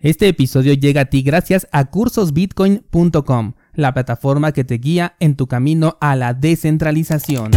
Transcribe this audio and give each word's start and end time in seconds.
Este 0.00 0.28
episodio 0.28 0.74
llega 0.74 1.00
a 1.00 1.04
ti 1.06 1.22
gracias 1.22 1.66
a 1.72 1.86
cursosbitcoin.com, 1.86 3.54
la 3.72 3.94
plataforma 3.94 4.52
que 4.52 4.62
te 4.62 4.74
guía 4.74 5.16
en 5.18 5.34
tu 5.34 5.48
camino 5.48 5.98
a 6.00 6.14
la 6.14 6.34
descentralización. 6.34 7.50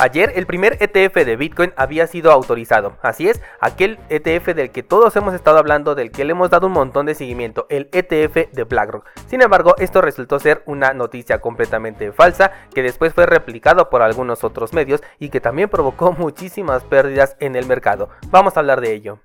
Ayer 0.00 0.32
el 0.34 0.44
primer 0.44 0.76
ETF 0.80 1.14
de 1.24 1.36
Bitcoin 1.36 1.72
había 1.76 2.08
sido 2.08 2.32
autorizado. 2.32 2.96
Así 3.00 3.28
es, 3.28 3.40
aquel 3.60 4.00
ETF 4.08 4.56
del 4.56 4.72
que 4.72 4.82
todos 4.82 5.14
hemos 5.14 5.34
estado 5.34 5.58
hablando, 5.58 5.94
del 5.94 6.10
que 6.10 6.24
le 6.24 6.32
hemos 6.32 6.50
dado 6.50 6.66
un 6.66 6.72
montón 6.72 7.06
de 7.06 7.14
seguimiento, 7.14 7.66
el 7.70 7.88
ETF 7.92 8.52
de 8.52 8.64
BlackRock. 8.64 9.06
Sin 9.28 9.40
embargo, 9.40 9.76
esto 9.78 10.00
resultó 10.00 10.40
ser 10.40 10.64
una 10.66 10.94
noticia 10.94 11.40
completamente 11.40 12.10
falsa 12.10 12.50
que 12.74 12.82
después 12.82 13.14
fue 13.14 13.24
replicado 13.26 13.88
por 13.88 14.02
algunos 14.02 14.42
otros 14.42 14.72
medios 14.72 15.00
y 15.20 15.28
que 15.28 15.40
también 15.40 15.68
provocó 15.68 16.10
muchísimas 16.18 16.82
pérdidas 16.82 17.36
en 17.38 17.54
el 17.54 17.66
mercado. 17.66 18.08
Vamos 18.30 18.56
a 18.56 18.60
hablar 18.60 18.80
de 18.80 18.94
ello. 18.94 19.20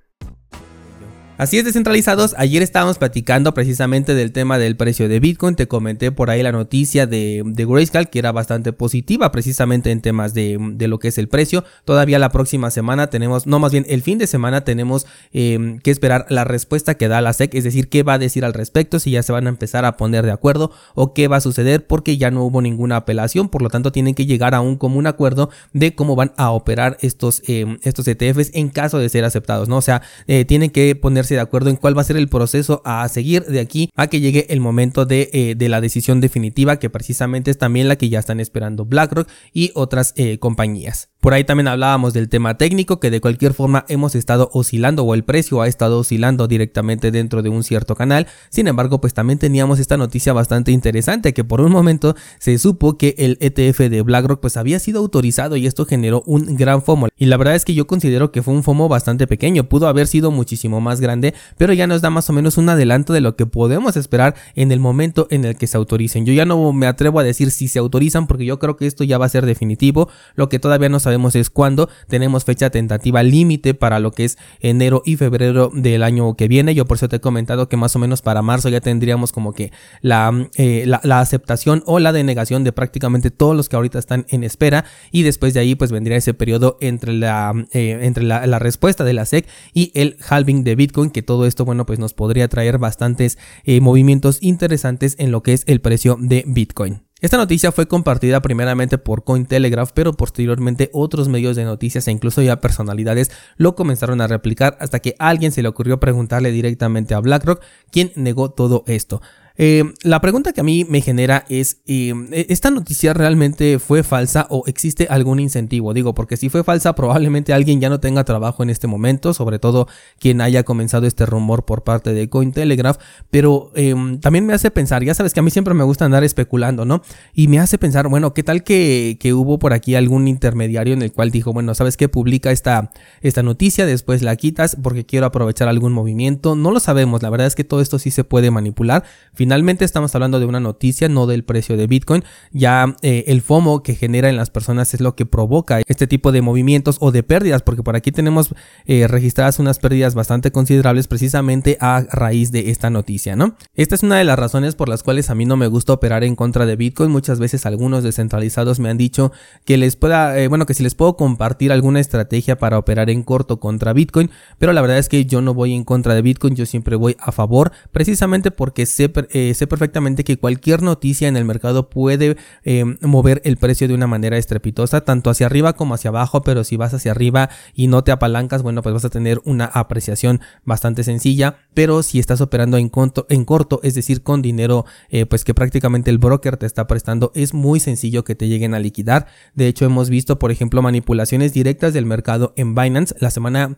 Así 1.44 1.58
es, 1.58 1.66
descentralizados. 1.66 2.36
Ayer 2.38 2.64
estábamos 2.64 2.98
platicando 2.98 3.54
precisamente 3.54 4.16
del 4.16 4.32
tema 4.32 4.58
del 4.58 4.78
precio 4.78 5.10
de 5.10 5.20
Bitcoin. 5.20 5.58
Te 5.58 5.68
comenté 5.68 6.10
por 6.10 6.30
ahí 6.30 6.42
la 6.42 6.54
noticia 6.54 7.06
de, 7.06 7.44
de 7.46 7.66
Grayscale 7.66 8.06
que 8.06 8.20
era 8.20 8.32
bastante 8.32 8.72
positiva 8.72 9.30
precisamente 9.30 9.92
en 9.92 10.00
temas 10.00 10.34
de, 10.34 10.58
lo 10.80 11.00
que 11.00 11.10
es 11.10 11.18
el 11.18 11.28
precio. 11.28 11.66
Todavía 11.84 12.18
la 12.18 12.32
próxima 12.32 12.72
semana 12.72 13.08
tenemos, 13.08 13.46
no 13.46 13.60
más 13.60 13.74
bien 13.74 13.86
el 13.90 14.02
fin 14.02 14.20
de 14.20 14.28
semana 14.28 14.64
tenemos 14.64 15.06
em, 15.34 15.80
que 15.80 15.92
esperar 15.92 16.26
la 16.30 16.46
respuesta 16.46 16.96
que 16.96 17.10
da 17.10 17.20
la 17.20 17.34
SEC, 17.34 17.54
es 17.56 17.66
decir, 17.66 17.90
qué 17.90 18.04
va 18.04 18.14
a 18.14 18.20
decir 18.20 18.46
al 18.46 18.54
respecto, 18.54 18.98
si 18.98 19.12
ya 19.12 19.22
se 19.22 19.34
van 19.34 19.46
a 19.48 19.50
empezar 19.50 19.84
a 19.84 19.98
poner 19.98 20.24
de 20.24 20.32
acuerdo 20.32 20.72
o 20.96 21.14
qué 21.14 21.28
va 21.28 21.36
a 21.36 21.42
suceder 21.42 21.86
porque 21.88 22.16
ya 22.16 22.32
no 22.32 22.46
hubo 22.46 22.62
ninguna 22.62 22.96
apelación. 22.96 23.50
Por 23.50 23.64
lo 23.64 23.70
tanto, 23.70 23.92
tienen 23.92 24.16
que 24.16 24.26
llegar 24.26 24.56
a 24.56 24.62
un 24.62 24.78
común 24.78 25.08
acuerdo 25.08 25.50
de 25.74 25.94
cómo 25.94 26.16
van 26.16 26.32
a 26.38 26.52
operar 26.52 26.96
estos, 27.02 27.42
em, 27.48 27.80
estos 27.84 28.08
ETFs 28.08 28.52
en 28.54 28.70
caso 28.70 28.98
de 28.98 29.10
ser 29.10 29.26
aceptados, 29.26 29.68
¿no? 29.68 29.76
O 29.76 29.82
sea, 29.82 30.04
eh, 30.28 30.46
tienen 30.46 30.70
que 30.70 30.96
de 31.36 31.42
acuerdo 31.42 31.70
en 31.70 31.76
cuál 31.76 31.98
va 31.98 32.02
a 32.02 32.06
ser 32.06 32.18
el 32.18 32.30
proceso 32.30 32.82
a 32.86 33.08
seguir 33.10 33.44
de 33.46 33.60
aquí 33.60 33.90
a 33.96 34.08
que 34.08 34.20
llegue 34.20 34.48
el 34.50 34.60
momento 34.60 35.06
de, 35.06 35.30
eh, 35.34 35.56
de 35.56 35.70
la 35.70 35.82
decisión 35.82 36.22
definitiva, 36.22 36.80
que 36.80 36.90
precisamente 36.90 37.52
es 37.52 37.58
también 37.58 37.88
la 37.88 37.96
que 37.96 38.10
ya 38.10 38.20
están 38.20 38.40
esperando 38.40 38.86
BlackRock 38.86 39.28
y 39.54 39.72
otras 39.76 40.14
eh, 40.16 40.40
compañías. 40.40 41.10
Por 41.24 41.34
ahí 41.34 41.46
también 41.46 41.70
hablábamos 41.70 42.12
del 42.12 42.28
tema 42.28 42.58
técnico, 42.58 43.00
que 43.00 43.10
de 43.10 43.22
cualquier 43.22 43.54
forma 43.54 43.86
hemos 43.88 44.14
estado 44.14 44.50
oscilando 44.52 45.04
o 45.04 45.14
el 45.14 45.24
precio 45.24 45.62
ha 45.62 45.70
estado 45.70 46.00
oscilando 46.00 46.50
directamente 46.50 47.12
dentro 47.12 47.42
de 47.42 47.48
un 47.48 47.64
cierto 47.64 47.96
canal. 47.96 48.28
Sin 48.50 48.68
embargo, 48.68 49.00
pues 49.00 49.14
también 49.14 49.40
teníamos 49.40 49.80
esta 49.80 49.96
noticia 49.96 50.34
bastante 50.34 50.74
interesante, 50.74 51.34
que 51.34 51.46
por 51.46 51.62
un 51.62 51.72
momento 51.72 52.14
se 52.40 52.58
supo 52.58 52.98
que 52.98 53.16
el 53.18 53.38
ETF 53.40 53.90
de 53.90 54.02
BlackRock 54.02 54.42
pues 54.42 54.58
había 54.58 54.80
sido 54.80 55.00
autorizado 55.00 55.56
y 55.56 55.66
esto 55.66 55.86
generó 55.86 56.24
un 56.26 56.58
gran 56.58 56.82
FOMO. 56.82 57.08
Y 57.18 57.28
la 57.28 57.38
verdad 57.38 57.56
es 57.56 57.64
que 57.64 57.74
yo 57.74 57.88
considero 57.88 58.34
que 58.34 58.44
fue 58.44 58.54
un 58.54 58.64
FOMO 58.64 58.90
bastante 58.90 59.26
pequeño, 59.26 59.70
pudo 59.70 59.88
haber 59.88 60.08
sido 60.08 60.30
muchísimo 60.30 60.82
más 60.82 61.00
grande, 61.00 61.13
pero 61.58 61.74
ya 61.74 61.88
nos 61.88 62.02
da 62.02 62.10
más 62.10 62.30
o 62.30 62.34
menos 62.34 62.58
un 62.58 62.70
adelanto 62.70 63.14
de 63.14 63.22
lo 63.22 63.36
que 63.36 63.46
podemos 63.46 63.98
esperar 63.98 64.36
en 64.56 64.72
el 64.72 64.80
momento 64.80 65.28
en 65.30 65.46
el 65.46 65.56
que 65.56 65.68
se 65.68 65.78
autoricen. 65.78 66.26
Yo 66.26 66.34
ya 66.34 66.46
no 66.46 66.74
me 66.74 66.88
atrevo 66.88 67.20
a 67.20 67.24
decir 67.24 67.52
si 67.52 67.68
se 67.68 67.80
autorizan 67.80 68.28
porque 68.28 68.46
yo 68.46 68.60
creo 68.60 68.78
que 68.78 68.88
esto 68.88 69.04
ya 69.04 69.18
va 69.18 69.26
a 69.26 69.30
ser 69.30 69.46
definitivo, 69.46 70.10
lo 70.36 70.50
que 70.50 70.60
todavía 70.60 70.90
no 70.90 71.00
sabemos 71.00 71.36
es 71.36 71.50
cuándo. 71.50 71.90
Tenemos 72.08 72.46
fecha 72.46 72.70
tentativa 72.70 73.24
límite 73.24 73.74
para 73.74 74.00
lo 74.00 74.12
que 74.12 74.26
es 74.26 74.38
enero 74.60 75.02
y 75.06 75.18
febrero 75.18 75.72
del 75.74 76.04
año 76.04 76.36
que 76.36 76.48
viene. 76.48 76.76
Yo 76.76 76.86
por 76.86 76.98
eso 76.98 77.10
te 77.10 77.18
he 77.18 77.22
comentado 77.22 77.70
que 77.70 77.78
más 77.78 77.96
o 77.96 78.00
menos 78.00 78.22
para 78.22 78.42
marzo 78.42 78.70
ya 78.70 78.82
tendríamos 78.82 79.32
como 79.32 79.54
que 79.54 79.72
la, 80.02 80.48
eh, 80.56 80.86
la, 80.86 81.20
aceptación 81.20 81.84
o 81.86 82.00
la 82.00 82.12
denegación 82.12 82.64
de 82.64 82.72
prácticamente 82.72 83.32
todos 83.32 83.56
los 83.56 83.70
que 83.70 83.76
ahorita 83.76 84.00
están 84.00 84.26
en 84.30 84.44
espera. 84.44 84.86
Y 85.12 85.24
después 85.24 85.54
de 85.54 85.60
ahí 85.60 85.76
pues 85.76 85.92
vendría 85.92 86.18
ese 86.18 86.34
periodo 86.34 86.78
entre 86.82 87.14
la, 87.14 87.54
eh, 87.72 88.00
entre 88.02 88.24
la, 88.24 88.60
respuesta 88.60 89.04
de 89.04 89.14
la 89.14 89.26
SEC 89.26 89.48
y 89.74 89.92
el 89.96 90.18
halving 90.28 90.64
de 90.64 90.76
Bitcoin. 90.76 91.03
Que 91.10 91.22
todo 91.22 91.46
esto, 91.46 91.66
bueno, 91.66 91.86
pues 91.86 92.00
nos 92.00 92.14
podría 92.14 92.48
traer 92.48 92.78
bastantes 92.78 93.38
eh, 93.64 93.82
movimientos 93.82 94.40
interesantes 94.42 95.16
en 95.20 95.32
lo 95.32 95.44
que 95.44 95.54
es 95.54 95.64
el 95.68 95.82
precio 95.82 96.18
de 96.20 96.44
Bitcoin. 96.48 97.04
Esta 97.24 97.38
noticia 97.38 97.72
fue 97.72 97.88
compartida 97.88 98.42
primeramente 98.42 98.98
por 98.98 99.24
Cointelegraph, 99.24 99.92
pero 99.94 100.12
posteriormente 100.12 100.90
otros 100.92 101.30
medios 101.30 101.56
de 101.56 101.64
noticias 101.64 102.06
e 102.10 102.12
incluso 102.12 102.42
ya 102.42 102.60
personalidades 102.60 103.32
lo 103.56 103.76
comenzaron 103.76 104.20
a 104.20 104.28
replicar 104.28 104.76
hasta 104.82 105.00
que 105.00 105.16
a 105.20 105.30
alguien 105.30 105.54
se 105.54 105.62
le 105.62 105.70
ocurrió 105.70 106.02
preguntarle 106.02 106.52
directamente 106.52 107.14
a 107.14 107.22
BlackRock, 107.22 107.64
quien 107.92 108.12
negó 108.16 108.52
todo 108.52 108.84
esto. 108.88 109.22
Eh, 109.56 109.84
la 110.02 110.20
pregunta 110.20 110.52
que 110.52 110.62
a 110.62 110.64
mí 110.64 110.84
me 110.90 111.02
genera 111.02 111.46
es, 111.48 111.82
eh, 111.86 112.14
¿esta 112.50 112.72
noticia 112.72 113.14
realmente 113.14 113.78
fue 113.78 114.02
falsa 114.02 114.48
o 114.50 114.64
existe 114.66 115.08
algún 115.10 115.40
incentivo? 115.40 115.94
Digo, 115.94 116.16
porque 116.16 116.38
si 116.38 116.50
fue 116.50 116.64
falsa 116.64 116.96
probablemente 116.96 117.54
alguien 117.54 117.80
ya 117.80 117.90
no 117.90 118.00
tenga 118.00 118.24
trabajo 118.24 118.64
en 118.64 118.72
este 118.72 118.88
momento, 118.88 119.34
sobre 119.34 119.60
todo 119.60 119.88
quien 120.20 120.42
haya 120.42 120.64
comenzado 120.64 121.06
este 121.06 121.26
rumor 121.26 121.66
por 121.66 121.84
parte 121.84 122.14
de 122.14 122.30
Cointelegraph, 122.30 122.98
pero 123.30 123.72
em, 123.76 124.20
también 124.20 124.46
me 124.46 124.54
hace 124.54 124.72
pensar, 124.72 125.04
ya 125.04 125.14
sabes 125.14 125.34
que 125.34 125.40
a 125.40 125.44
mí 125.44 125.52
siempre 125.52 125.76
me 125.76 125.84
gusta 125.84 126.06
andar 126.06 126.24
especulando, 126.24 126.86
¿no? 126.86 127.04
Y 127.34 127.48
me 127.48 127.60
hace 127.60 127.78
pensar, 127.78 128.08
bueno, 128.08 128.34
¿qué 128.34 128.42
tal 128.42 128.64
que, 128.64 129.18
que 129.20 129.34
hubo 129.34 129.60
por 129.60 129.74
aquí 129.74 129.94
algún 129.94 130.28
intermediario 130.28 130.94
en 130.94 131.04
el 131.04 131.12
cual 131.12 131.30
dijo, 131.30 131.54
bueno, 131.54 131.76
¿sabes 131.76 131.96
qué? 131.96 132.10
Publica 132.10 132.52
esta, 132.52 132.92
esta 133.22 133.44
noticia, 133.44 133.86
después 133.86 134.24
la 134.24 134.36
quitas 134.36 134.78
porque 134.82 135.06
quiero 135.06 135.28
aprovechar 135.28 135.68
algún 135.68 135.94
movimiento, 135.94 136.56
no 136.56 136.72
lo 136.72 136.80
sabemos, 136.80 137.22
la 137.22 137.30
verdad 137.30 137.46
es 137.46 137.56
que 137.56 137.64
todo 137.64 137.82
esto 137.82 138.00
sí 138.00 138.10
se 138.10 138.24
puede 138.24 138.50
manipular. 138.50 139.04
Finalmente 139.44 139.84
estamos 139.84 140.16
hablando 140.16 140.40
de 140.40 140.46
una 140.46 140.62
noticia, 140.62 141.10
no 141.10 141.28
del 141.28 141.44
precio 141.44 141.76
de 141.76 141.86
Bitcoin. 141.86 142.24
Ya 142.54 142.96
eh, 143.02 143.26
el 143.28 143.42
FOMO 143.42 143.84
que 143.84 143.94
genera 143.94 144.30
en 144.30 144.38
las 144.38 144.50
personas 144.50 144.94
es 144.94 145.02
lo 145.02 145.18
que 145.18 145.26
provoca 145.26 145.82
este 145.86 146.08
tipo 146.08 146.32
de 146.32 146.42
movimientos 146.42 146.96
o 147.02 147.12
de 147.12 147.24
pérdidas, 147.24 147.62
porque 147.62 147.84
por 147.84 147.98
aquí 147.98 148.14
tenemos 148.14 148.56
eh, 148.86 149.06
registradas 149.06 149.60
unas 149.60 149.80
pérdidas 149.80 150.16
bastante 150.16 150.54
considerables 150.54 151.10
precisamente 151.10 151.78
a 151.82 152.06
raíz 152.10 152.54
de 152.54 152.70
esta 152.70 152.90
noticia, 152.90 153.36
¿no? 153.36 153.58
Esta 153.76 153.96
es 153.96 154.04
una 154.04 154.16
de 154.16 154.24
las 154.24 154.40
razones 154.40 154.76
por 154.76 154.88
las 154.88 155.04
cuales 155.04 155.30
a 155.30 155.36
mí 155.36 155.44
no 155.44 155.58
me 155.58 155.68
gusta 155.68 155.92
operar 155.92 156.24
en 156.24 156.38
contra 156.38 156.66
de 156.66 156.78
Bitcoin. 156.78 157.12
Muchas 157.12 157.40
veces 157.40 157.66
algunos 157.66 158.02
descentralizados 158.02 158.80
me 158.80 158.90
han 158.90 158.98
dicho 158.98 159.34
que 159.66 159.76
les 159.76 159.98
pueda, 159.98 160.40
eh, 160.40 160.48
bueno, 160.48 160.66
que 160.66 160.74
si 160.74 160.84
les 160.84 160.96
puedo 160.96 161.18
compartir 161.18 161.74
alguna 161.74 162.00
estrategia 162.00 162.58
para 162.58 162.78
operar 162.78 163.10
en 163.10 163.24
corto 163.24 163.60
contra 163.60 163.92
Bitcoin, 163.92 164.32
pero 164.58 164.72
la 164.72 164.80
verdad 164.80 165.00
es 165.00 165.10
que 165.10 165.26
yo 165.26 165.42
no 165.42 165.54
voy 165.54 165.74
en 165.74 165.84
contra 165.84 166.16
de 166.16 166.22
Bitcoin, 166.22 166.56
yo 166.56 166.66
siempre 166.66 166.96
voy 166.96 167.18
a 167.20 167.34
favor, 167.34 167.74
precisamente 167.92 168.50
porque 168.50 168.86
sé 168.86 169.10
eh, 169.36 169.52
sé 169.56 169.66
perfectamente 169.66 170.24
que 170.24 170.38
cualquier 170.38 170.84
noticia 170.84 171.28
en 171.28 171.36
el 171.36 171.44
mercado 171.44 171.90
puede 171.90 172.38
eh, 172.64 172.86
mover 173.02 173.42
el 173.46 173.58
precio 173.58 173.88
de 173.88 173.96
una 173.96 174.06
manera 174.06 174.38
estrepitosa, 174.38 175.02
tanto 175.02 175.32
hacia 175.32 175.48
arriba 175.48 175.74
como 175.74 175.96
hacia 175.96 176.10
abajo, 176.10 176.44
pero 176.44 176.64
si 176.64 176.78
vas 176.78 176.94
hacia 176.94 177.10
arriba 177.10 177.50
y 177.74 177.88
no 177.88 178.04
te 178.04 178.12
apalancas, 178.12 178.62
bueno, 178.62 178.84
pues 178.84 178.94
vas 178.94 179.06
a 179.06 179.10
tener 179.10 179.42
una 179.44 179.66
apreciación 179.66 180.40
bastante 180.66 181.04
sencilla, 181.04 181.56
pero 181.74 182.04
si 182.04 182.20
estás 182.20 182.42
operando 182.42 182.78
en, 182.78 182.90
corto, 182.90 183.26
en 183.28 183.44
corto 183.44 183.80
es 183.82 183.96
decir, 183.96 184.22
con 184.22 184.44
dinero, 184.44 184.86
eh, 185.10 185.26
pues 185.26 185.44
que 185.44 185.56
prácticamente 185.56 186.12
el 186.12 186.20
broker 186.20 186.58
te 186.58 186.68
está 186.68 186.86
prestando, 186.86 187.32
es 187.34 187.56
muy 187.56 187.80
sencillo 187.80 188.24
que 188.24 188.36
te 188.36 188.48
lleguen 188.48 188.76
a 188.76 188.80
liquidar. 188.80 189.26
De 189.56 189.68
hecho, 189.68 189.86
hemos 189.86 190.12
visto, 190.12 190.38
por 190.38 190.52
ejemplo, 190.52 190.84
manipulaciones 190.84 191.54
directas 191.54 191.92
del 191.96 192.06
mercado 192.06 192.54
en 192.56 192.76
Binance. 192.76 193.16
La 193.20 193.32
semana 193.32 193.78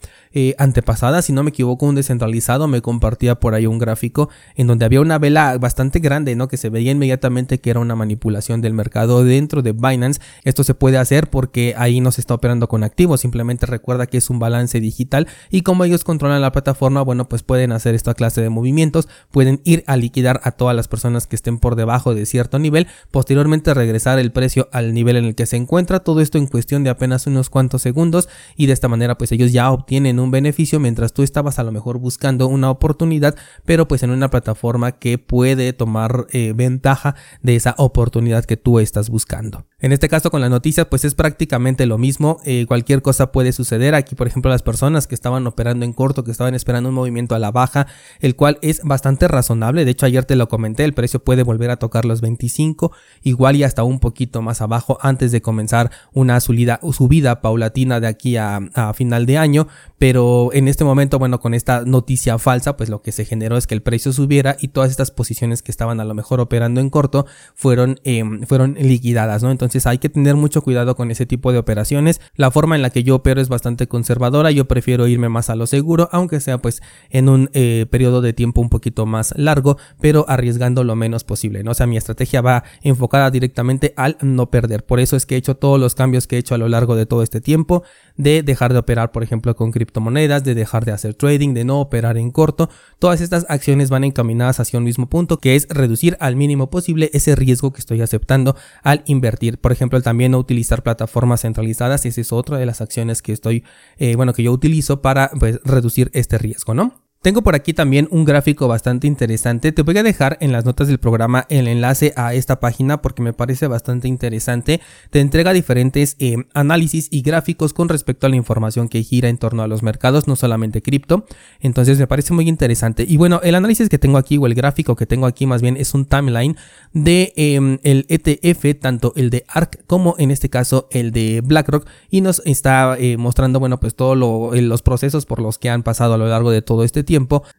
antepasada, 0.58 1.22
si 1.22 1.32
no 1.32 1.44
me 1.44 1.52
equivoco, 1.52 1.86
un 1.86 1.96
descentralizado 1.96 2.68
me 2.68 2.82
compartía 2.82 3.40
por 3.40 3.54
ahí 3.54 3.66
un 3.66 3.80
gráfico 3.80 4.30
en 4.56 4.68
donde 4.68 4.84
había 4.84 5.00
una 5.00 5.18
vela 5.18 5.45
bastante 5.60 6.00
grande, 6.00 6.36
¿no? 6.36 6.48
Que 6.48 6.58
se 6.58 6.70
veía 6.70 6.92
inmediatamente 6.92 7.60
que 7.60 7.70
era 7.70 7.80
una 7.80 7.96
manipulación 7.96 8.62
del 8.62 8.74
mercado 8.74 9.24
dentro 9.24 9.62
de 9.62 9.72
Binance. 9.72 10.22
Esto 10.44 10.64
se 10.64 10.76
puede 10.76 10.98
hacer 10.98 11.30
porque 11.30 11.74
ahí 11.78 12.02
no 12.02 12.12
se 12.12 12.22
está 12.22 12.34
operando 12.34 12.68
con 12.68 12.84
activos, 12.84 13.22
simplemente 13.22 13.66
recuerda 13.66 14.08
que 14.08 14.18
es 14.18 14.30
un 14.30 14.40
balance 14.40 14.80
digital 14.80 15.28
y 15.50 15.62
como 15.62 15.84
ellos 15.84 16.04
controlan 16.04 16.42
la 16.42 16.52
plataforma, 16.52 17.02
bueno, 17.02 17.30
pues 17.30 17.44
pueden 17.44 17.72
hacer 17.72 17.96
esta 17.96 18.14
clase 18.14 18.42
de 18.42 18.50
movimientos, 18.50 19.08
pueden 19.32 19.62
ir 19.64 19.84
a 19.88 19.98
liquidar 19.98 20.42
a 20.44 20.52
todas 20.52 20.76
las 20.76 20.88
personas 20.88 21.28
que 21.28 21.36
estén 21.36 21.60
por 21.60 21.76
debajo 21.76 22.16
de 22.16 22.26
cierto 22.26 22.60
nivel, 22.60 22.88
posteriormente 23.12 23.74
regresar 23.74 24.20
el 24.20 24.32
precio 24.32 24.70
al 24.72 24.94
nivel 24.94 25.18
en 25.18 25.26
el 25.26 25.36
que 25.36 25.46
se 25.46 25.58
encuentra, 25.58 26.00
todo 26.00 26.22
esto 26.22 26.38
en 26.38 26.48
cuestión 26.48 26.84
de 26.84 26.90
apenas 26.90 27.28
unos 27.28 27.50
cuantos 27.50 27.82
segundos 27.82 28.30
y 28.56 28.66
de 28.66 28.74
esta 28.74 28.88
manera 28.88 29.18
pues 29.18 29.32
ellos 29.32 29.52
ya 29.52 29.72
obtienen 29.72 30.20
un 30.20 30.32
beneficio 30.32 30.80
mientras 30.80 31.14
tú 31.14 31.24
estabas 31.24 31.60
a 31.60 31.64
lo 31.64 31.72
mejor 31.72 32.00
buscando 32.00 32.48
una 32.48 32.70
oportunidad, 32.70 33.36
pero 33.66 33.88
pues 33.88 34.04
en 34.04 34.12
una 34.12 34.30
plataforma 34.30 34.94
que 34.94 35.18
puede 35.18 35.35
tomar 35.78 36.28
eh, 36.32 36.54
ventaja 36.56 37.16
de 37.42 37.56
esa 37.56 37.76
oportunidad 37.78 38.46
que 38.46 38.58
tú 38.58 38.80
estás 38.80 39.10
buscando. 39.10 39.68
En 39.80 39.92
este 39.92 40.10
caso 40.10 40.32
con 40.32 40.42
la 40.42 40.50
noticia 40.50 40.90
pues 40.90 41.06
es 41.06 41.14
prácticamente 41.14 41.86
lo 41.86 41.98
mismo, 41.98 42.40
eh, 42.46 42.66
cualquier 42.68 43.02
cosa 43.02 43.32
puede 43.32 43.52
suceder. 43.52 43.94
Aquí 43.94 44.16
por 44.16 44.28
ejemplo 44.28 44.50
las 44.50 44.64
personas 44.64 45.08
que 45.08 45.16
estaban 45.16 45.46
operando 45.46 45.86
en 45.86 45.94
corto, 45.94 46.24
que 46.24 46.32
estaban 46.32 46.56
esperando 46.56 46.90
un 46.90 46.96
movimiento 46.96 47.36
a 47.36 47.40
la 47.40 47.52
baja, 47.52 47.88
el 48.20 48.36
cual 48.36 48.58
es 48.62 48.82
bastante 48.84 49.28
razonable. 49.28 49.86
De 49.86 49.92
hecho 49.92 50.06
ayer 50.06 50.26
te 50.26 50.36
lo 50.36 50.48
comenté, 50.48 50.86
el 50.86 50.94
precio 50.94 51.24
puede 51.24 51.44
volver 51.44 51.70
a 51.70 51.78
tocar 51.78 52.06
los 52.06 52.22
25, 52.22 52.92
igual 53.24 53.58
y 53.58 53.64
hasta 53.64 53.84
un 53.84 54.00
poquito 54.00 54.42
más 54.42 54.62
abajo 54.62 54.98
antes 55.02 55.32
de 55.32 55.42
comenzar 55.42 55.92
una 56.14 56.40
subida, 56.40 56.80
subida 56.94 57.42
paulatina 57.42 58.00
de 58.00 58.08
aquí 58.08 58.38
a, 58.38 58.62
a 58.74 58.94
final 58.94 59.26
de 59.26 59.38
año. 59.38 59.68
Pero 60.00 60.52
en 60.54 60.68
este 60.68 60.84
momento, 60.84 61.20
bueno, 61.20 61.40
con 61.40 61.54
esta 61.54 61.84
noticia 61.86 62.38
falsa, 62.38 62.78
pues 62.78 62.90
lo 62.90 63.02
que 63.02 63.12
se 63.12 63.26
generó 63.26 63.58
es 63.58 63.68
que 63.68 63.76
el 63.76 63.82
precio 63.82 64.14
subiera 64.14 64.58
y 64.60 64.70
todas 64.70 64.92
estas 64.92 65.12
posibilidades 65.12 65.25
que 65.28 65.72
estaban 65.72 66.00
a 66.00 66.06
lo 66.06 66.14
mejor 66.14 66.40
operando 66.40 66.82
en 66.82 66.90
corto 66.90 67.26
fueron, 67.54 68.00
em, 68.04 68.42
fueron 68.44 68.76
liquidadas, 68.80 69.44
¿no? 69.44 69.52
Entonces 69.52 69.86
hay 69.86 69.98
que 69.98 70.10
tener 70.10 70.36
mucho 70.36 70.62
cuidado 70.62 70.96
con 70.96 71.12
ese 71.12 71.26
tipo 71.26 71.52
de 71.52 71.58
operaciones. 71.58 72.22
La 72.36 72.52
forma 72.52 72.76
en 72.76 72.82
la 72.82 72.90
que 72.90 73.04
yo 73.04 73.16
opero 73.16 73.42
es 73.42 73.50
bastante 73.50 73.88
conservadora, 73.88 74.52
yo 74.52 74.66
prefiero 74.66 75.08
irme 75.08 75.30
más 75.30 75.50
a 75.50 75.56
lo 75.56 75.68
seguro, 75.68 76.10
aunque 76.12 76.40
sea 76.40 76.58
pues 76.58 76.82
en 77.10 77.30
un 77.30 77.50
eh, 77.54 77.86
periodo 77.90 78.22
de 78.22 78.34
tiempo 78.34 78.62
un 78.62 78.70
poquito 78.70 79.06
más 79.06 79.34
largo, 79.38 79.78
pero 80.00 80.26
arriesgando 80.28 80.84
lo 80.84 80.96
menos 80.96 81.24
posible, 81.24 81.64
¿no? 81.64 81.72
O 81.72 81.74
sea, 81.74 81.88
mi 81.88 81.98
estrategia 81.98 82.42
va 82.42 82.64
enfocada 82.82 83.32
directamente 83.32 83.94
al 83.98 84.18
no 84.22 84.50
perder. 84.50 84.86
Por 84.86 85.00
eso 85.00 85.16
es 85.16 85.26
que 85.26 85.36
he 85.36 85.38
hecho 85.38 85.56
todos 85.56 85.80
los 85.80 85.96
cambios 85.96 86.28
que 86.28 86.36
he 86.36 86.40
hecho 86.40 86.56
a 86.56 86.58
lo 86.58 86.70
largo 86.70 86.96
de 86.96 87.06
todo 87.06 87.24
este 87.24 87.42
tiempo, 87.42 87.84
de 88.18 88.44
dejar 88.44 88.74
de 88.74 88.80
operar, 88.80 89.12
por 89.12 89.24
ejemplo, 89.24 89.56
con 89.56 89.72
criptomonedas, 89.72 90.44
de 90.44 90.56
dejar 90.56 90.86
de 90.86 90.92
hacer 90.92 91.16
trading, 91.16 91.54
de 91.54 91.66
no 91.66 91.80
operar 91.80 92.18
en 92.18 92.32
corto. 92.32 92.70
Todas 93.00 93.22
estas 93.22 93.46
acciones 93.50 93.90
van 93.90 94.04
encaminadas 94.04 94.60
hacia 94.60 94.80
un 94.80 94.86
mismo 94.86 95.10
punto, 95.16 95.38
que 95.38 95.56
es 95.56 95.70
reducir 95.70 96.18
al 96.20 96.36
mínimo 96.36 96.70
posible 96.70 97.10
ese 97.14 97.38
riesgo 97.38 97.72
que 97.72 97.80
estoy 97.80 98.02
aceptando 98.02 98.58
al 98.84 99.02
invertir. 99.06 99.60
Por 99.60 99.72
ejemplo, 99.72 100.02
también 100.02 100.34
no 100.34 100.40
utilizar 100.40 100.84
plataformas 100.84 101.44
centralizadas, 101.44 102.06
esa 102.06 102.20
es 102.20 102.34
otra 102.34 102.58
de 102.58 102.66
las 102.66 102.82
acciones 102.82 103.22
que 103.22 103.32
estoy, 103.32 103.64
eh, 103.98 104.18
bueno, 104.18 104.34
que 104.34 104.44
yo 104.44 104.52
utilizo 104.52 105.02
para 105.02 105.32
pues, 105.40 105.62
reducir 105.64 106.12
este 106.14 106.38
riesgo, 106.38 106.74
¿no? 106.74 107.05
Tengo 107.26 107.42
por 107.42 107.56
aquí 107.56 107.74
también 107.74 108.08
un 108.12 108.24
gráfico 108.24 108.68
bastante 108.68 109.08
interesante. 109.08 109.72
Te 109.72 109.82
voy 109.82 109.98
a 109.98 110.04
dejar 110.04 110.38
en 110.42 110.52
las 110.52 110.64
notas 110.64 110.88
del 110.88 111.00
programa 111.00 111.48
el 111.50 111.68
enlace 111.68 112.14
a 112.16 112.36
esta 112.36 112.60
página 112.60 113.02
porque 113.02 113.24
me 113.24 113.34
parece 113.34 113.66
bastante 113.66 114.08
interesante. 114.08 114.80
Te 115.10 115.22
entrega 115.22 115.52
diferentes 115.52 116.18
eh, 116.20 116.36
análisis 116.54 117.08
y 117.10 117.24
gráficos 117.24 117.74
con 117.74 117.90
respecto 117.90 118.28
a 118.28 118.30
la 118.30 118.36
información 118.36 118.90
que 118.90 119.02
gira 119.02 119.28
en 119.28 119.40
torno 119.40 119.64
a 119.64 119.68
los 119.68 119.82
mercados, 119.82 120.28
no 120.28 120.36
solamente 120.36 120.84
cripto. 120.84 121.26
Entonces 121.62 121.98
me 121.98 122.06
parece 122.06 122.32
muy 122.32 122.48
interesante. 122.48 123.08
Y 123.10 123.18
bueno, 123.18 123.42
el 123.42 123.56
análisis 123.56 123.90
que 123.90 123.98
tengo 123.98 124.20
aquí 124.20 124.38
o 124.38 124.46
el 124.46 124.54
gráfico 124.54 124.96
que 124.96 125.08
tengo 125.08 125.26
aquí 125.26 125.48
más 125.48 125.64
bien 125.64 125.78
es 125.78 125.96
un 125.96 126.06
timeline 126.06 126.56
de 126.94 127.34
em, 127.38 127.80
el 127.82 128.06
ETF, 128.08 128.80
tanto 128.80 129.14
el 129.16 129.32
de 129.32 129.46
ARK 129.48 129.84
como 129.88 130.14
en 130.20 130.30
este 130.30 130.52
caso 130.52 130.88
el 130.92 131.12
de 131.12 131.42
BlackRock 131.44 131.88
y 132.12 132.22
nos 132.22 132.44
está 132.46 132.96
eh, 133.00 133.18
mostrando, 133.18 133.60
bueno, 133.60 133.80
pues 133.80 133.96
todos 133.96 134.16
los 134.16 134.82
procesos 134.84 135.26
por 135.26 135.42
los 135.42 135.58
que 135.58 135.72
han 135.72 135.82
pasado 135.82 136.14
a 136.14 136.20
lo 136.20 136.28
largo 136.28 136.52
de 136.52 136.62
todo 136.62 136.84
este 136.84 137.04
tiempo 137.04 137.15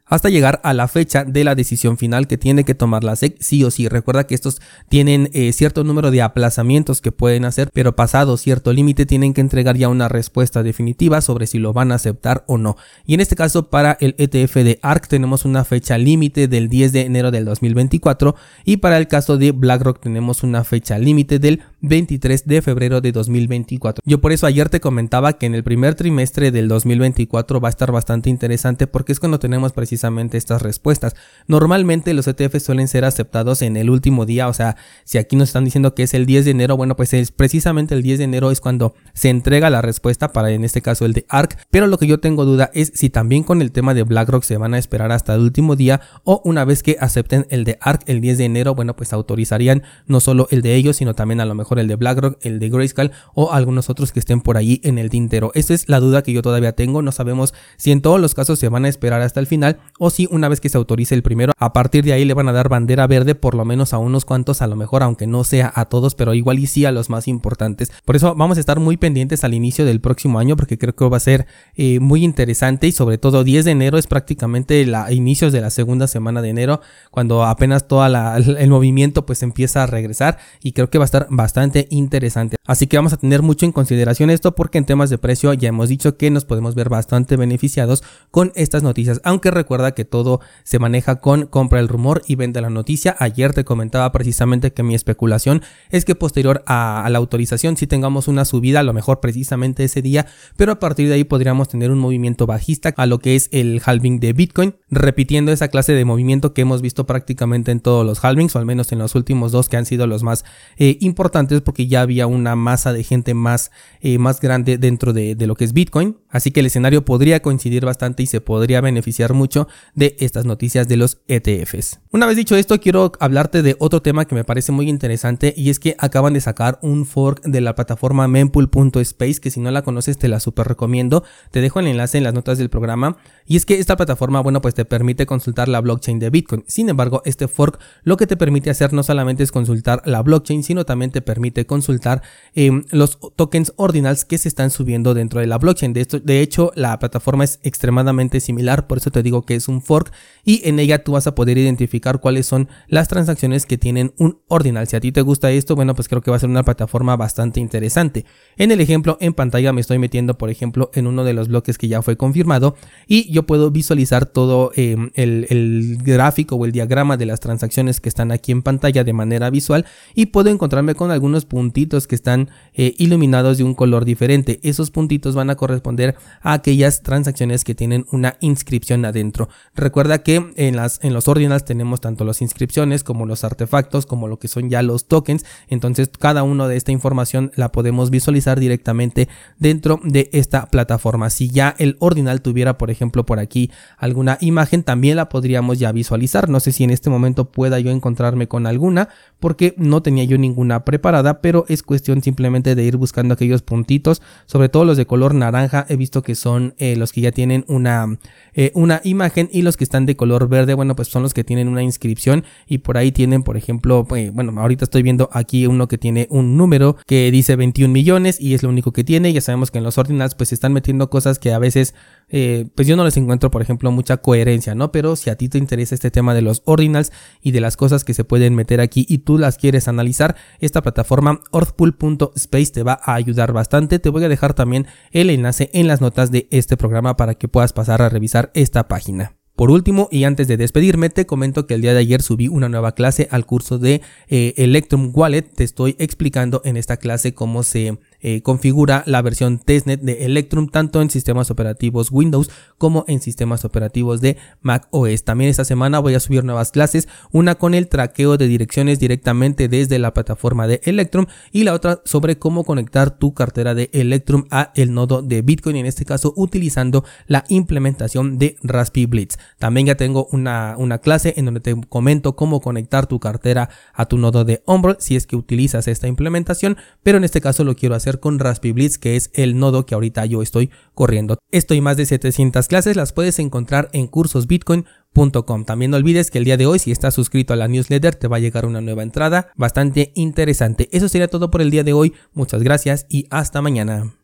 hasta 0.06 0.28
llegar 0.28 0.60
a 0.62 0.72
la 0.72 0.88
fecha 0.88 1.24
de 1.24 1.44
la 1.44 1.54
decisión 1.54 1.98
final 1.98 2.26
que 2.26 2.38
tiene 2.38 2.64
que 2.64 2.74
tomar 2.74 3.04
la 3.04 3.16
SEC 3.16 3.36
sí 3.40 3.64
o 3.64 3.70
sí. 3.70 3.88
Recuerda 3.88 4.26
que 4.26 4.34
estos 4.34 4.60
tienen 4.88 5.30
eh, 5.32 5.52
cierto 5.52 5.84
número 5.84 6.10
de 6.10 6.22
aplazamientos 6.22 7.00
que 7.00 7.12
pueden 7.12 7.44
hacer, 7.44 7.70
pero 7.72 7.96
pasado 7.96 8.36
cierto 8.36 8.72
límite 8.72 9.06
tienen 9.06 9.34
que 9.34 9.40
entregar 9.40 9.76
ya 9.76 9.88
una 9.88 10.08
respuesta 10.08 10.62
definitiva 10.62 11.20
sobre 11.20 11.46
si 11.46 11.58
lo 11.58 11.72
van 11.72 11.92
a 11.92 11.96
aceptar 11.96 12.44
o 12.46 12.58
no. 12.58 12.76
Y 13.04 13.14
en 13.14 13.20
este 13.20 13.36
caso 13.36 13.68
para 13.68 13.96
el 14.00 14.14
ETF 14.18 14.54
de 14.56 14.78
ARC 14.82 15.08
tenemos 15.08 15.44
una 15.44 15.64
fecha 15.64 15.98
límite 15.98 16.48
del 16.48 16.68
10 16.68 16.92
de 16.92 17.00
enero 17.02 17.30
del 17.30 17.44
2024 17.44 18.36
y 18.64 18.78
para 18.78 18.98
el 18.98 19.08
caso 19.08 19.38
de 19.38 19.52
BlackRock 19.52 20.00
tenemos 20.00 20.42
una 20.42 20.64
fecha 20.64 20.98
límite 20.98 21.38
del 21.38 21.62
23 21.80 22.46
de 22.46 22.62
febrero 22.62 23.00
de 23.00 23.12
2024. 23.12 24.02
Yo 24.06 24.20
por 24.20 24.32
eso 24.32 24.46
ayer 24.46 24.68
te 24.68 24.80
comentaba 24.80 25.34
que 25.34 25.46
en 25.46 25.54
el 25.54 25.64
primer 25.64 25.94
trimestre 25.94 26.50
del 26.50 26.68
2024 26.68 27.60
va 27.60 27.68
a 27.68 27.70
estar 27.70 27.92
bastante 27.92 28.30
interesante 28.30 28.86
porque 28.86 29.12
es 29.12 29.20
cuando 29.20 29.38
tenemos 29.46 29.72
precisamente 29.72 30.38
estas 30.38 30.60
respuestas. 30.60 31.14
Normalmente 31.46 32.12
los 32.14 32.26
ETF 32.26 32.58
suelen 32.58 32.88
ser 32.88 33.04
aceptados 33.04 33.62
en 33.62 33.76
el 33.76 33.90
último 33.90 34.26
día, 34.26 34.48
o 34.48 34.52
sea, 34.52 34.76
si 35.04 35.18
aquí 35.18 35.36
nos 35.36 35.50
están 35.50 35.64
diciendo 35.64 35.94
que 35.94 36.02
es 36.02 36.14
el 36.14 36.26
10 36.26 36.46
de 36.46 36.50
enero, 36.50 36.76
bueno, 36.76 36.96
pues 36.96 37.14
es 37.14 37.30
precisamente 37.30 37.94
el 37.94 38.02
10 38.02 38.18
de 38.18 38.24
enero 38.24 38.50
es 38.50 38.60
cuando 38.60 38.94
se 39.14 39.28
entrega 39.28 39.70
la 39.70 39.82
respuesta 39.82 40.32
para 40.32 40.50
en 40.50 40.64
este 40.64 40.82
caso 40.82 41.06
el 41.06 41.12
de 41.12 41.26
ARC, 41.28 41.56
pero 41.70 41.86
lo 41.86 41.96
que 41.96 42.08
yo 42.08 42.18
tengo 42.18 42.44
duda 42.44 42.72
es 42.74 42.90
si 42.96 43.08
también 43.08 43.44
con 43.44 43.62
el 43.62 43.70
tema 43.70 43.94
de 43.94 44.02
BlackRock 44.02 44.42
se 44.42 44.56
van 44.56 44.74
a 44.74 44.78
esperar 44.78 45.12
hasta 45.12 45.34
el 45.34 45.42
último 45.42 45.76
día 45.76 46.00
o 46.24 46.42
una 46.44 46.64
vez 46.64 46.82
que 46.82 46.96
acepten 46.98 47.46
el 47.50 47.62
de 47.62 47.78
ARC 47.80 48.02
el 48.08 48.20
10 48.20 48.38
de 48.38 48.44
enero, 48.46 48.74
bueno, 48.74 48.96
pues 48.96 49.12
autorizarían 49.12 49.84
no 50.06 50.18
solo 50.18 50.48
el 50.50 50.60
de 50.60 50.74
ellos, 50.74 50.96
sino 50.96 51.14
también 51.14 51.40
a 51.40 51.44
lo 51.44 51.54
mejor 51.54 51.78
el 51.78 51.86
de 51.86 51.94
BlackRock, 51.94 52.38
el 52.44 52.58
de 52.58 52.68
Grayscale 52.68 53.12
o 53.34 53.52
algunos 53.52 53.90
otros 53.90 54.10
que 54.10 54.18
estén 54.18 54.40
por 54.40 54.56
allí 54.56 54.80
en 54.82 54.98
el 54.98 55.08
tintero. 55.08 55.52
Esta 55.54 55.72
es 55.72 55.88
la 55.88 56.00
duda 56.00 56.22
que 56.22 56.32
yo 56.32 56.42
todavía 56.42 56.72
tengo, 56.72 57.00
no 57.00 57.12
sabemos 57.12 57.54
si 57.76 57.92
en 57.92 58.00
todos 58.00 58.20
los 58.20 58.34
casos 58.34 58.58
se 58.58 58.68
van 58.68 58.84
a 58.84 58.88
esperar 58.88 59.22
hasta 59.26 59.40
el 59.40 59.46
final 59.46 59.78
o 59.98 60.10
si 60.10 60.28
una 60.30 60.48
vez 60.48 60.60
que 60.60 60.68
se 60.68 60.78
autorice 60.78 61.14
el 61.14 61.22
primero, 61.22 61.52
a 61.58 61.72
partir 61.72 62.04
de 62.04 62.12
ahí 62.12 62.24
le 62.24 62.34
van 62.34 62.48
a 62.48 62.52
dar 62.52 62.68
bandera 62.68 63.06
verde 63.06 63.34
por 63.34 63.54
lo 63.54 63.64
menos 63.64 63.92
a 63.92 63.98
unos 63.98 64.24
cuantos, 64.24 64.62
a 64.62 64.66
lo 64.66 64.76
mejor 64.76 65.02
aunque 65.02 65.26
no 65.26 65.44
sea 65.44 65.72
a 65.74 65.86
todos, 65.86 66.14
pero 66.14 66.34
igual 66.34 66.58
y 66.58 66.66
sí 66.66 66.84
a 66.84 66.92
los 66.92 67.10
más 67.10 67.28
importantes. 67.28 67.92
Por 68.04 68.16
eso 68.16 68.34
vamos 68.34 68.56
a 68.56 68.60
estar 68.60 68.80
muy 68.80 68.96
pendientes 68.96 69.44
al 69.44 69.54
inicio 69.54 69.84
del 69.84 70.00
próximo 70.00 70.38
año 70.38 70.56
porque 70.56 70.78
creo 70.78 70.94
que 70.94 71.08
va 71.08 71.16
a 71.16 71.20
ser 71.20 71.46
eh, 71.74 72.00
muy 72.00 72.24
interesante 72.24 72.86
y 72.86 72.92
sobre 72.92 73.18
todo 73.18 73.44
10 73.44 73.64
de 73.64 73.70
enero 73.70 73.98
es 73.98 74.06
prácticamente 74.06 74.84
la 74.86 75.12
inicios 75.12 75.52
de 75.52 75.60
la 75.60 75.70
segunda 75.70 76.06
semana 76.06 76.42
de 76.42 76.50
enero 76.50 76.80
cuando 77.10 77.44
apenas 77.44 77.88
todo 77.88 78.04
el 78.36 78.70
movimiento 78.70 79.26
pues 79.26 79.42
empieza 79.42 79.82
a 79.82 79.86
regresar 79.86 80.38
y 80.62 80.72
creo 80.72 80.90
que 80.90 80.98
va 80.98 81.04
a 81.04 81.06
estar 81.06 81.26
bastante 81.30 81.86
interesante. 81.90 82.56
Así 82.66 82.86
que 82.86 82.96
vamos 82.96 83.12
a 83.12 83.16
tener 83.16 83.42
mucho 83.42 83.66
en 83.66 83.72
consideración 83.72 84.30
esto 84.30 84.54
porque 84.54 84.78
en 84.78 84.84
temas 84.84 85.10
de 85.10 85.18
precio 85.18 85.52
ya 85.54 85.68
hemos 85.68 85.88
dicho 85.88 86.16
que 86.16 86.30
nos 86.30 86.44
podemos 86.44 86.74
ver 86.74 86.88
bastante 86.88 87.36
beneficiados 87.36 88.02
con 88.30 88.52
estas 88.54 88.82
noticias, 88.82 89.15
aunque 89.24 89.50
recuerda 89.50 89.92
que 89.92 90.04
todo 90.04 90.40
se 90.64 90.78
maneja 90.78 91.16
con 91.16 91.46
compra 91.46 91.80
el 91.80 91.88
rumor 91.88 92.22
y 92.26 92.34
vende 92.34 92.60
la 92.60 92.70
noticia. 92.70 93.16
Ayer 93.18 93.52
te 93.52 93.64
comentaba 93.64 94.10
precisamente 94.12 94.72
que 94.72 94.82
mi 94.82 94.94
especulación 94.94 95.62
es 95.90 96.04
que 96.04 96.14
posterior 96.14 96.62
a, 96.66 97.06
la 97.10 97.18
autorización 97.18 97.76
si 97.76 97.86
tengamos 97.86 98.28
una 98.28 98.44
subida, 98.44 98.80
a 98.80 98.82
lo 98.82 98.92
mejor 98.92 99.20
precisamente 99.20 99.84
ese 99.84 100.02
día, 100.02 100.26
pero 100.56 100.72
a 100.72 100.78
partir 100.78 101.08
de 101.08 101.14
ahí 101.14 101.24
podríamos 101.24 101.68
tener 101.68 101.90
un 101.90 101.98
movimiento 101.98 102.46
bajista 102.46 102.94
a 102.96 103.06
lo 103.06 103.18
que 103.18 103.36
es 103.36 103.48
el 103.52 103.80
halving 103.84 104.20
de 104.20 104.32
Bitcoin, 104.32 104.76
repitiendo 104.90 105.52
esa 105.52 105.68
clase 105.68 105.92
de 105.92 106.04
movimiento 106.04 106.54
que 106.54 106.62
hemos 106.62 106.82
visto 106.82 107.06
prácticamente 107.06 107.70
en 107.72 107.80
todos 107.80 108.04
los 108.04 108.24
halvings, 108.24 108.54
o 108.56 108.58
al 108.58 108.66
menos 108.66 108.92
en 108.92 108.98
los 108.98 109.14
últimos 109.14 109.52
dos 109.52 109.68
que 109.68 109.76
han 109.76 109.86
sido 109.86 110.06
los 110.06 110.22
más 110.22 110.44
eh, 110.76 110.98
importantes 111.00 111.60
porque 111.60 111.86
ya 111.86 112.00
había 112.00 112.26
una 112.26 112.56
masa 112.56 112.92
de 112.92 113.04
gente 113.04 113.34
más, 113.34 113.70
eh, 114.00 114.18
más 114.18 114.40
grande 114.40 114.78
dentro 114.78 115.12
de, 115.12 115.34
de 115.34 115.46
lo 115.46 115.54
que 115.54 115.64
es 115.64 115.72
Bitcoin. 115.72 116.16
Así 116.36 116.50
que 116.50 116.60
el 116.60 116.66
escenario 116.66 117.02
podría 117.02 117.40
coincidir 117.40 117.86
bastante 117.86 118.22
y 118.22 118.26
se 118.26 118.42
podría 118.42 118.82
beneficiar 118.82 119.32
mucho 119.32 119.68
de 119.94 120.16
estas 120.20 120.44
noticias 120.44 120.86
de 120.86 120.98
los 120.98 121.18
ETFs. 121.28 122.00
Una 122.12 122.26
vez 122.26 122.36
dicho 122.36 122.56
esto, 122.56 122.78
quiero 122.78 123.12
hablarte 123.20 123.62
de 123.62 123.74
otro 123.78 124.02
tema 124.02 124.26
que 124.26 124.34
me 124.34 124.44
parece 124.44 124.70
muy 124.70 124.88
interesante 124.90 125.54
y 125.56 125.70
es 125.70 125.78
que 125.78 125.96
acaban 125.98 126.34
de 126.34 126.42
sacar 126.42 126.78
un 126.82 127.06
fork 127.06 127.42
de 127.42 127.62
la 127.62 127.74
plataforma 127.74 128.28
mempool.space 128.28 129.40
que 129.40 129.50
si 129.50 129.60
no 129.60 129.70
la 129.70 129.80
conoces 129.80 130.18
te 130.18 130.28
la 130.28 130.38
super 130.38 130.68
recomiendo. 130.68 131.24
Te 131.50 131.62
dejo 131.62 131.80
el 131.80 131.86
enlace 131.86 132.18
en 132.18 132.24
las 132.24 132.34
notas 132.34 132.58
del 132.58 132.68
programa. 132.68 133.16
Y 133.46 133.56
es 133.56 133.64
que 133.64 133.78
esta 133.78 133.96
plataforma, 133.96 134.40
bueno, 134.40 134.60
pues 134.60 134.74
te 134.74 134.84
permite 134.84 135.24
consultar 135.24 135.68
la 135.68 135.80
blockchain 135.80 136.18
de 136.18 136.30
Bitcoin. 136.30 136.64
Sin 136.66 136.88
embargo, 136.88 137.22
este 137.24 137.48
fork 137.48 137.78
lo 138.02 138.16
que 138.16 138.26
te 138.26 138.36
permite 138.36 138.70
hacer 138.70 138.92
no 138.92 139.02
solamente 139.02 139.42
es 139.42 139.52
consultar 139.52 140.02
la 140.04 140.22
blockchain, 140.22 140.62
sino 140.62 140.84
también 140.84 141.12
te 141.12 141.22
permite 141.22 141.64
consultar 141.64 142.22
em, 142.54 142.84
los 142.90 143.18
tokens 143.36 143.72
ordinals 143.76 144.24
que 144.24 144.36
se 144.36 144.48
están 144.48 144.70
subiendo 144.70 145.14
dentro 145.14 145.40
de 145.40 145.46
la 145.46 145.58
blockchain. 145.58 145.92
De, 145.92 146.00
esto, 146.02 146.18
de 146.26 146.40
hecho, 146.40 146.72
la 146.74 146.98
plataforma 146.98 147.44
es 147.44 147.60
extremadamente 147.62 148.40
similar, 148.40 148.88
por 148.88 148.98
eso 148.98 149.12
te 149.12 149.22
digo 149.22 149.46
que 149.46 149.54
es 149.54 149.68
un 149.68 149.80
fork 149.80 150.12
y 150.44 150.68
en 150.68 150.80
ella 150.80 151.04
tú 151.04 151.12
vas 151.12 151.28
a 151.28 151.36
poder 151.36 151.56
identificar 151.56 152.18
cuáles 152.20 152.46
son 152.46 152.68
las 152.88 153.06
transacciones 153.06 153.64
que 153.64 153.78
tienen 153.78 154.12
un 154.18 154.40
ordinal. 154.48 154.88
Si 154.88 154.96
a 154.96 155.00
ti 155.00 155.12
te 155.12 155.20
gusta 155.20 155.52
esto, 155.52 155.76
bueno, 155.76 155.94
pues 155.94 156.08
creo 156.08 156.22
que 156.22 156.32
va 156.32 156.36
a 156.36 156.40
ser 156.40 156.48
una 156.48 156.64
plataforma 156.64 157.16
bastante 157.16 157.60
interesante. 157.60 158.24
En 158.56 158.72
el 158.72 158.80
ejemplo 158.80 159.18
en 159.20 159.34
pantalla 159.34 159.72
me 159.72 159.80
estoy 159.80 160.00
metiendo, 160.00 160.36
por 160.36 160.50
ejemplo, 160.50 160.90
en 160.94 161.06
uno 161.06 161.22
de 161.22 161.32
los 161.32 161.46
bloques 161.46 161.78
que 161.78 161.86
ya 161.86 162.02
fue 162.02 162.16
confirmado 162.16 162.74
y 163.06 163.30
yo 163.32 163.44
puedo 163.44 163.70
visualizar 163.70 164.26
todo 164.26 164.72
em, 164.74 165.10
el, 165.14 165.98
gráfico 166.02 166.56
o 166.56 166.64
el 166.64 166.72
diagrama 166.72 167.16
de 167.16 167.26
las 167.26 167.38
transacciones 167.38 168.00
que 168.00 168.08
están 168.08 168.32
aquí 168.32 168.50
en 168.50 168.62
pantalla 168.62 169.04
de 169.04 169.12
manera 169.12 169.48
visual 169.48 169.86
y 170.16 170.26
puedo 170.26 170.50
encontrarme 170.50 170.96
con 170.96 171.12
algunos 171.12 171.44
puntitos 171.44 172.08
que 172.08 172.16
están 172.16 172.50
eh, 172.74 172.94
iluminados 172.98 173.58
de 173.58 173.64
un 173.64 173.74
color 173.74 174.04
diferente. 174.04 174.58
Esos 174.64 174.90
puntitos 174.90 175.36
van 175.36 175.50
a 175.50 175.54
corresponder 175.54 176.05
a 176.42 176.52
aquellas 176.52 177.02
transacciones 177.02 177.64
que 177.64 177.74
tienen 177.74 178.06
una 178.12 178.36
inscripción 178.40 179.04
adentro. 179.04 179.48
Recuerda 179.74 180.22
que 180.22 180.52
en, 180.56 180.76
las, 180.76 181.00
en 181.02 181.12
los 181.12 181.28
ordinals 181.28 181.64
tenemos 181.64 182.00
tanto 182.00 182.24
las 182.24 182.42
inscripciones 182.42 183.02
como 183.02 183.26
los 183.26 183.44
artefactos, 183.44 184.06
como 184.06 184.28
lo 184.28 184.38
que 184.38 184.48
son 184.48 184.70
ya 184.70 184.82
los 184.82 185.06
tokens. 185.06 185.44
Entonces 185.68 186.10
cada 186.18 186.42
uno 186.42 186.68
de 186.68 186.76
esta 186.76 186.92
información 186.92 187.50
la 187.56 187.72
podemos 187.72 188.10
visualizar 188.10 188.60
directamente 188.60 189.28
dentro 189.58 190.00
de 190.04 190.30
esta 190.32 190.66
plataforma. 190.66 191.30
Si 191.30 191.50
ya 191.50 191.74
el 191.78 191.96
ordinal 192.00 192.42
tuviera, 192.42 192.78
por 192.78 192.90
ejemplo, 192.90 193.26
por 193.26 193.38
aquí 193.38 193.70
alguna 193.98 194.38
imagen, 194.40 194.82
también 194.82 195.16
la 195.16 195.28
podríamos 195.28 195.78
ya 195.78 195.92
visualizar. 195.92 196.48
No 196.48 196.60
sé 196.60 196.72
si 196.72 196.84
en 196.84 196.90
este 196.90 197.10
momento 197.10 197.50
pueda 197.50 197.80
yo 197.80 197.90
encontrarme 197.90 198.48
con 198.48 198.66
alguna, 198.66 199.08
porque 199.40 199.74
no 199.76 200.02
tenía 200.02 200.24
yo 200.24 200.38
ninguna 200.38 200.84
preparada, 200.84 201.40
pero 201.40 201.64
es 201.68 201.82
cuestión 201.82 202.22
simplemente 202.22 202.74
de 202.74 202.84
ir 202.84 202.96
buscando 202.96 203.34
aquellos 203.34 203.62
puntitos, 203.62 204.22
sobre 204.46 204.68
todo 204.68 204.84
los 204.84 204.96
de 204.96 205.06
color 205.06 205.34
naranja. 205.34 205.86
He 205.96 205.98
visto 205.98 206.22
que 206.22 206.34
son 206.34 206.74
eh, 206.78 206.96
los 206.96 207.12
que 207.12 207.20
ya 207.20 207.32
tienen 207.32 207.64
una, 207.68 208.18
eh, 208.54 208.70
una 208.74 209.00
imagen 209.04 209.48
y 209.52 209.62
los 209.62 209.76
que 209.76 209.84
están 209.84 210.06
de 210.06 210.16
color 210.16 210.48
verde, 210.48 210.74
bueno, 210.74 210.94
pues 210.94 211.08
son 211.08 211.22
los 211.22 211.34
que 211.34 211.44
tienen 211.44 211.68
una 211.68 211.82
inscripción 211.82 212.44
y 212.66 212.78
por 212.78 212.96
ahí 212.96 213.12
tienen, 213.12 213.42
por 213.42 213.56
ejemplo, 213.56 214.06
pues, 214.08 214.32
bueno, 214.32 214.52
ahorita 214.60 214.84
estoy 214.84 215.02
viendo 215.02 215.28
aquí 215.32 215.66
uno 215.66 215.88
que 215.88 215.98
tiene 215.98 216.26
un 216.30 216.56
número 216.56 216.96
que 217.06 217.30
dice 217.30 217.56
21 217.56 217.92
millones 217.92 218.40
y 218.40 218.54
es 218.54 218.62
lo 218.62 218.68
único 218.68 218.92
que 218.92 219.04
tiene. 219.04 219.32
Ya 219.32 219.40
sabemos 219.40 219.70
que 219.70 219.78
en 219.78 219.84
los 219.84 219.98
ordinals 219.98 220.34
pues 220.34 220.52
están 220.52 220.72
metiendo 220.72 221.10
cosas 221.10 221.38
que 221.38 221.52
a 221.52 221.58
veces 221.58 221.94
eh, 222.28 222.66
pues 222.74 222.88
yo 222.88 222.96
no 222.96 223.04
les 223.04 223.16
encuentro, 223.16 223.50
por 223.50 223.62
ejemplo, 223.62 223.90
mucha 223.92 224.16
coherencia, 224.16 224.74
¿no? 224.74 224.90
Pero 224.90 225.14
si 225.16 225.30
a 225.30 225.36
ti 225.36 225.48
te 225.48 225.58
interesa 225.58 225.94
este 225.94 226.10
tema 226.10 226.34
de 226.34 226.42
los 226.42 226.62
ordinals 226.64 227.12
y 227.40 227.52
de 227.52 227.60
las 227.60 227.76
cosas 227.76 228.04
que 228.04 228.14
se 228.14 228.24
pueden 228.24 228.54
meter 228.54 228.80
aquí 228.80 229.06
y 229.08 229.18
tú 229.18 229.38
las 229.38 229.58
quieres 229.58 229.86
analizar, 229.86 230.36
esta 230.58 230.82
plataforma 230.82 231.40
orthpool.space 231.52 232.72
te 232.72 232.82
va 232.82 232.98
a 233.02 233.14
ayudar 233.14 233.52
bastante. 233.52 233.98
Te 233.98 234.08
voy 234.08 234.24
a 234.24 234.28
dejar 234.28 234.54
también 234.54 234.86
el 235.12 235.30
enlace 235.30 235.70
en 235.72 235.85
las 235.88 236.00
notas 236.00 236.30
de 236.30 236.48
este 236.50 236.76
programa 236.76 237.16
para 237.16 237.34
que 237.34 237.48
puedas 237.48 237.72
pasar 237.72 238.02
a 238.02 238.08
revisar 238.08 238.50
esta 238.54 238.88
página. 238.88 239.36
Por 239.56 239.70
último, 239.70 240.08
y 240.12 240.24
antes 240.24 240.48
de 240.48 240.58
despedirme, 240.58 241.08
te 241.08 241.24
comento 241.24 241.66
que 241.66 241.72
el 241.72 241.80
día 241.80 241.94
de 241.94 242.00
ayer 242.00 242.20
subí 242.20 242.46
una 242.46 242.68
nueva 242.68 242.92
clase 242.92 243.26
al 243.30 243.46
curso 243.46 243.78
de 243.78 244.02
eh, 244.28 244.52
Electrum 244.58 245.10
Wallet. 245.14 245.42
Te 245.42 245.64
estoy 245.64 245.96
explicando 245.98 246.60
en 246.66 246.76
esta 246.76 246.98
clase 246.98 247.32
cómo 247.32 247.62
se 247.62 247.98
eh, 248.28 248.42
configura 248.42 249.04
la 249.06 249.22
versión 249.22 249.60
testnet 249.60 250.00
de 250.00 250.24
Electrum 250.24 250.68
tanto 250.68 251.00
en 251.00 251.10
sistemas 251.10 251.52
operativos 251.52 252.10
Windows 252.10 252.50
como 252.76 253.04
en 253.06 253.20
sistemas 253.20 253.64
operativos 253.64 254.20
de 254.20 254.36
Mac 254.62 254.88
OS. 254.90 255.22
También 255.22 255.48
esta 255.48 255.64
semana 255.64 256.00
voy 256.00 256.14
a 256.14 256.18
subir 256.18 256.42
nuevas 256.42 256.72
clases, 256.72 257.06
una 257.30 257.54
con 257.54 257.72
el 257.72 257.86
traqueo 257.86 258.36
de 258.36 258.48
direcciones 258.48 258.98
directamente 258.98 259.68
desde 259.68 260.00
la 260.00 260.12
plataforma 260.12 260.66
de 260.66 260.80
Electrum 260.82 261.26
y 261.52 261.62
la 261.62 261.72
otra 261.72 262.02
sobre 262.04 262.36
cómo 262.36 262.64
conectar 262.64 263.16
tu 263.16 263.32
cartera 263.32 263.76
de 263.76 263.90
Electrum 263.92 264.46
a 264.50 264.72
el 264.74 264.92
nodo 264.92 265.22
de 265.22 265.42
Bitcoin, 265.42 265.76
en 265.76 265.86
este 265.86 266.04
caso 266.04 266.34
utilizando 266.34 267.04
la 267.28 267.44
implementación 267.48 268.38
de 268.38 268.56
Raspberry 268.64 269.06
Blitz. 269.06 269.38
También 269.60 269.86
ya 269.86 269.94
tengo 269.94 270.26
una, 270.32 270.74
una 270.78 270.98
clase 270.98 271.34
en 271.36 271.44
donde 271.44 271.60
te 271.60 271.80
comento 271.88 272.34
cómo 272.34 272.60
conectar 272.60 273.06
tu 273.06 273.20
cartera 273.20 273.68
a 273.94 274.06
tu 274.06 274.18
nodo 274.18 274.44
de 274.44 274.64
Umbro 274.66 274.96
si 274.98 275.14
es 275.14 275.28
que 275.28 275.36
utilizas 275.36 275.86
esta 275.86 276.08
implementación, 276.08 276.76
pero 277.04 277.18
en 277.18 277.22
este 277.22 277.40
caso 277.40 277.62
lo 277.62 277.76
quiero 277.76 277.94
hacer 277.94 278.15
con 278.20 278.38
Raspberry 278.38 278.72
Blitz, 278.72 278.98
que 278.98 279.16
es 279.16 279.30
el 279.34 279.58
nodo 279.58 279.86
que 279.86 279.94
ahorita 279.94 280.26
yo 280.26 280.42
estoy 280.42 280.70
corriendo. 280.94 281.38
Esto 281.50 281.74
y 281.74 281.80
más 281.80 281.96
de 281.96 282.06
700 282.06 282.66
clases 282.68 282.96
las 282.96 283.12
puedes 283.12 283.38
encontrar 283.38 283.88
en 283.92 284.06
cursosbitcoin.com. 284.06 285.64
También 285.64 285.90
no 285.90 285.96
olvides 285.96 286.30
que 286.30 286.38
el 286.38 286.44
día 286.44 286.56
de 286.56 286.66
hoy, 286.66 286.78
si 286.78 286.90
estás 286.90 287.14
suscrito 287.14 287.52
a 287.52 287.56
la 287.56 287.68
newsletter, 287.68 288.14
te 288.14 288.28
va 288.28 288.36
a 288.36 288.40
llegar 288.40 288.66
una 288.66 288.80
nueva 288.80 289.02
entrada 289.02 289.48
bastante 289.56 290.12
interesante. 290.14 290.88
Eso 290.92 291.08
sería 291.08 291.28
todo 291.28 291.50
por 291.50 291.62
el 291.62 291.70
día 291.70 291.84
de 291.84 291.92
hoy. 291.92 292.14
Muchas 292.32 292.62
gracias 292.62 293.06
y 293.08 293.26
hasta 293.30 293.62
mañana. 293.62 294.16